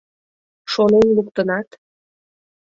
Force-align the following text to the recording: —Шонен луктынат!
—Шонен 0.71 1.07
луктынат! 1.15 1.67